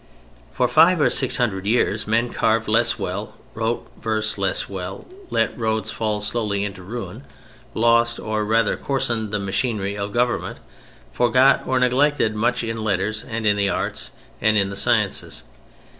[0.51, 5.55] For five or six hundred years men carved less well, wrote verse less well, let
[5.55, 7.23] roads fall slowly into ruin,
[7.75, 10.57] lost or rather coarsened the machinery of government,
[11.13, 14.09] forgot or neglected much in letters and in the arts
[14.41, 15.43] and in the sciences.